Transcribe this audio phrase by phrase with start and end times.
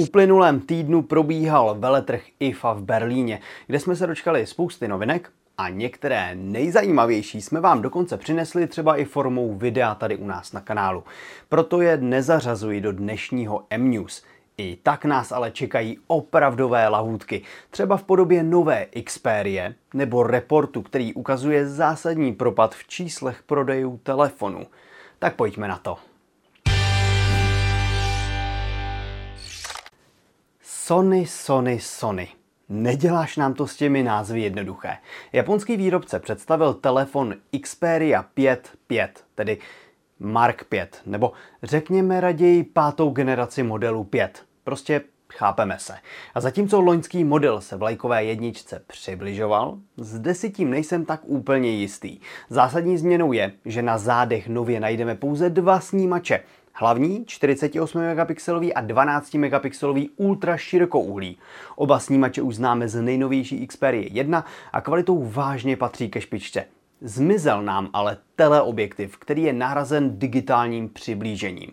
[0.00, 6.34] uplynulém týdnu probíhal veletrh IFA v Berlíně, kde jsme se dočkali spousty novinek a některé
[6.34, 11.04] nejzajímavější jsme vám dokonce přinesli třeba i formou videa tady u nás na kanálu.
[11.48, 14.24] Proto je nezařazuji do dnešního M-News.
[14.56, 21.14] I tak nás ale čekají opravdové lahůdky, třeba v podobě nové Xperie nebo reportu, který
[21.14, 24.66] ukazuje zásadní propad v číslech prodejů telefonu.
[25.18, 26.09] Tak pojďme na to.
[30.90, 32.28] Sony, Sony, Sony.
[32.68, 34.96] Neděláš nám to s těmi názvy jednoduché.
[35.32, 39.58] Japonský výrobce představil telefon Xperia 5 5, tedy
[40.18, 41.32] Mark 5, nebo
[41.62, 44.44] řekněme raději pátou generaci modelu 5.
[44.64, 45.00] Prostě
[45.32, 45.94] chápeme se.
[46.34, 51.70] A zatímco loňský model se v lajkové jedničce přibližoval, zde si tím nejsem tak úplně
[51.70, 52.18] jistý.
[52.48, 56.40] Zásadní změnou je, že na zádech nově najdeme pouze dva snímače,
[56.82, 61.38] Hlavní 48 megapixelový a 12 megapixelový ultra širokouhlí.
[61.76, 66.64] Oba snímače už známe z nejnovější Xperia 1 a kvalitou vážně patří ke špičce.
[67.00, 71.72] Zmizel nám ale teleobjektiv, který je nahrazen digitálním přiblížením.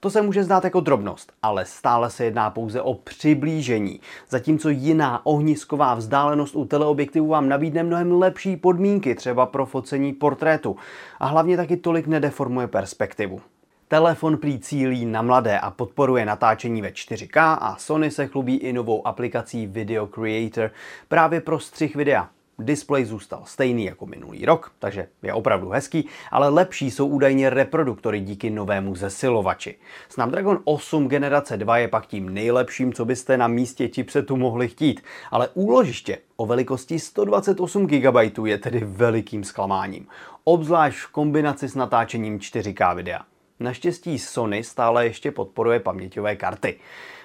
[0.00, 4.00] To se může zdát jako drobnost, ale stále se jedná pouze o přiblížení.
[4.28, 10.76] Zatímco jiná ohnisková vzdálenost u teleobjektivu vám nabídne mnohem lepší podmínky, třeba pro focení portrétu.
[11.20, 13.40] A hlavně taky tolik nedeformuje perspektivu.
[13.88, 18.72] Telefon prý cílí na mladé a podporuje natáčení ve 4K a Sony se chlubí i
[18.72, 20.70] novou aplikací Video Creator
[21.08, 22.28] právě pro střih videa.
[22.58, 28.20] Display zůstal stejný jako minulý rok, takže je opravdu hezký, ale lepší jsou údajně reproduktory
[28.20, 29.78] díky novému zesilovači.
[30.08, 35.00] Snapdragon 8 generace 2 je pak tím nejlepším, co byste na místě chipsetu mohli chtít,
[35.30, 40.06] ale úložiště o velikosti 128 GB je tedy velikým zklamáním,
[40.44, 43.20] obzvlášť v kombinaci s natáčením 4K videa.
[43.60, 46.78] Naštěstí Sony stále ještě podporuje paměťové karty.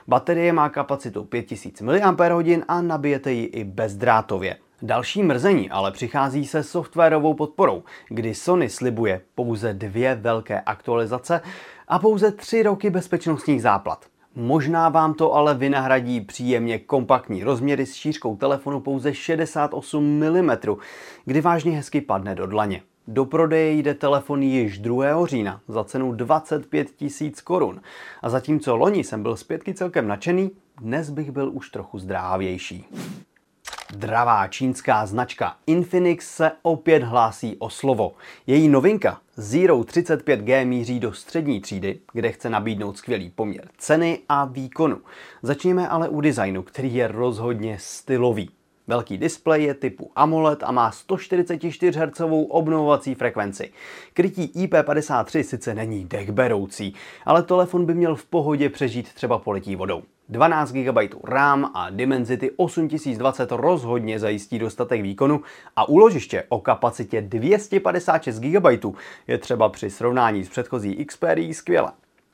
[0.08, 2.22] Baterie má kapacitu 5000 mAh
[2.68, 4.58] a nabijete ji i bezdrátově.
[4.82, 11.42] Další mrzení ale přichází se softwarovou podporou, kdy Sony slibuje pouze dvě velké aktualizace
[11.88, 14.06] a pouze tři roky bezpečnostních záplat.
[14.36, 20.52] Možná vám to ale vynahradí příjemně kompaktní rozměry s šířkou telefonu pouze 68 mm,
[21.26, 22.82] kdy vážně hezky padne do dlaně.
[23.08, 25.26] Do prodeje jde telefon již 2.
[25.26, 27.82] října za cenu 25 tisíc korun.
[28.22, 30.52] A zatímco loni jsem byl zpětky celkem nadšený,
[30.82, 32.86] dnes bych byl už trochu zdrávější.
[33.96, 38.14] Dravá čínská značka Infinix se opět hlásí o slovo.
[38.48, 44.46] Její novinka Zero 35G míří do střední třídy, kde chce nabídnout skvělý poměr ceny a
[44.46, 45.02] výkonu.
[45.42, 48.50] Začněme ale u designu, který je rozhodně stylový.
[48.88, 53.72] Velký displej je typu AMOLED a má 144 Hz obnovovací frekvenci.
[54.14, 56.94] Krytí IP53 sice není dechberoucí,
[57.26, 60.04] ale telefon by měl v pohodě přežít třeba poletí vodou.
[60.30, 65.42] 12 GB RAM a Dimensity 8020 rozhodně zajistí dostatek výkonu
[65.76, 68.66] a úložiště o kapacitě 256 GB
[69.28, 71.92] je třeba při srovnání s předchozí Xperia skvělé.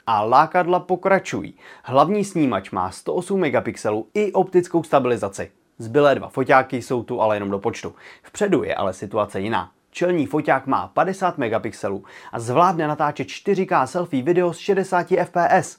[0.07, 1.53] A lákadla pokračují.
[1.84, 5.52] Hlavní snímač má 108 megapixelů i optickou stabilizaci.
[5.80, 7.96] Zbylé dva foťáky jsou tu ale jenom do počtu.
[8.24, 9.72] Vpředu je ale situace jiná.
[9.92, 15.78] Čelní foťák má 50 megapixelů a zvládne natáčet 4K selfie video s 60 fps.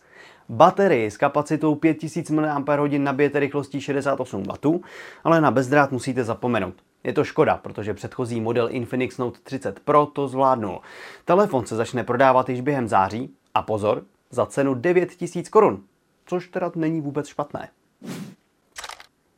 [0.49, 2.63] Baterii s kapacitou 5000 mAh
[2.99, 4.81] nabijete rychlostí 68 W,
[5.25, 6.75] ale na bezdrát musíte zapomenout.
[7.05, 10.81] Je to škoda, protože předchozí model Infinix Note 30 Pro to zvládnul.
[11.25, 15.83] Telefon se začne prodávat již během září a pozor, za cenu 9000 korun,
[16.27, 17.69] což teda není vůbec špatné.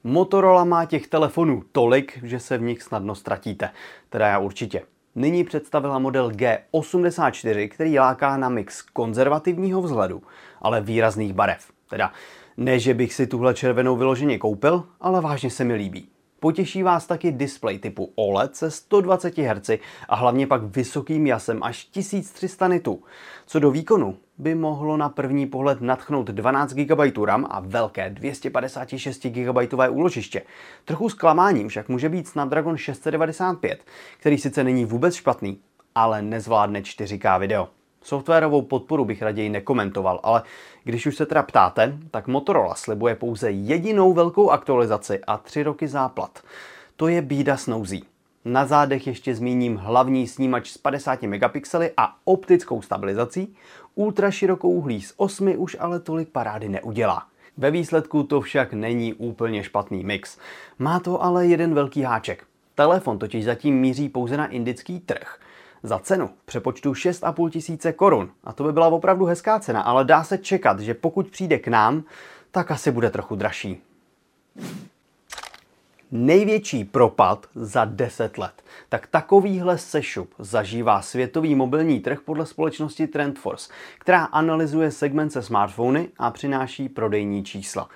[0.05, 3.71] Motorola má těch telefonů tolik, že se v nich snadno ztratíte.
[4.09, 4.83] Teda já určitě.
[5.15, 10.22] Nyní představila model G84, který láká na mix konzervativního vzhledu,
[10.62, 11.72] ale výrazných barev.
[11.91, 12.12] Teda
[12.56, 16.09] ne, že bych si tuhle červenou vyloženě koupil, ale vážně se mi líbí.
[16.40, 19.70] Potěší vás taky displej typu OLED se 120 Hz
[20.08, 23.02] a hlavně pak vysokým jasem až 1300 nitů.
[23.46, 29.26] Co do výkonu, by mohlo na první pohled natchnout 12 GB RAM a velké 256
[29.26, 29.56] GB
[29.90, 30.42] úložiště.
[30.84, 33.84] Trochu zklamáním však může být Snapdragon 695,
[34.20, 35.58] který sice není vůbec špatný,
[35.94, 37.80] ale nezvládne 4K video.
[38.05, 40.43] Softwarovou podporu bych raději nekomentoval, ale
[40.85, 45.88] když už se teda ptáte, tak Motorola slibuje pouze jedinou velkou aktualizaci a tři roky
[45.88, 46.43] záplat.
[46.97, 48.05] To je bída snouzí.
[48.44, 53.55] Na zádech ještě zmíním hlavní snímač s 50 megapixely a optickou stabilizací.
[53.94, 57.26] Ultra širokouhlí z 8 už ale tolik parády neudělá.
[57.56, 60.38] Ve výsledku to však není úplně špatný mix.
[60.79, 62.44] Má to ale jeden velký háček.
[62.75, 65.38] Telefon totiž zatím míří pouze na indický trh.
[65.82, 68.31] Za cenu přepočtu 6,5 tisíce korun.
[68.44, 71.69] A to by byla opravdu hezká cena, ale dá se čekat, že pokud přijde k
[71.69, 72.05] nám,
[72.50, 73.82] tak asi bude trochu dražší.
[76.12, 78.62] Největší propad za 10 let.
[78.88, 86.09] Tak takovýhle sešup zažívá světový mobilní trh podle společnosti Trendforce, která analyzuje segment se smartfony
[86.19, 87.88] a přináší prodejní čísla.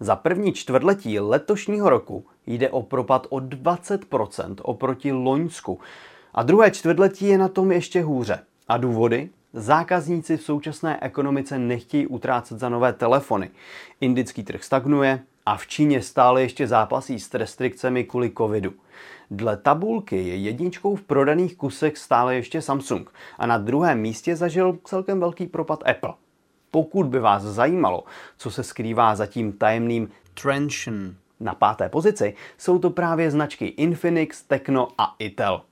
[0.00, 5.80] Za první čtvrtletí letošního roku jde o propad o 20% oproti Loňsku.
[6.34, 8.38] A druhé čtvrtletí je na tom ještě hůře.
[8.68, 9.30] A důvody?
[9.52, 13.50] Zákazníci v současné ekonomice nechtějí utrácet za nové telefony.
[14.00, 18.72] Indický trh stagnuje a v Číně stále ještě zápasí s restrikcemi kvůli covidu.
[19.30, 24.78] Dle tabulky je jedničkou v prodaných kusech stále ještě Samsung a na druhém místě zažil
[24.84, 26.14] celkem velký propad Apple.
[26.70, 28.04] Pokud by vás zajímalo,
[28.38, 30.10] co se skrývá za tím tajemným
[30.42, 35.62] Trenchen na páté pozici, jsou to právě značky Infinix, Tecno a Itel.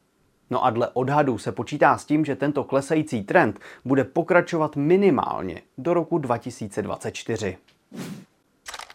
[0.51, 5.63] No a dle odhadů se počítá s tím, že tento klesající trend bude pokračovat minimálně
[5.79, 7.59] do roku 2024.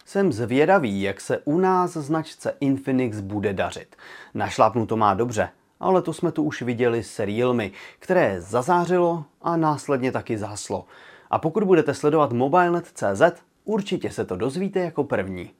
[0.06, 3.96] Jsem zvědavý, jak se u nás značce Infinix bude dařit.
[4.34, 5.48] Našlápnu to má dobře,
[5.80, 10.84] ale to jsme tu už viděli s Realme, které zazářilo a následně taky záslo.
[11.30, 13.22] A pokud budete sledovat mobilenet.cz,
[13.64, 15.50] určitě se to dozvíte jako první.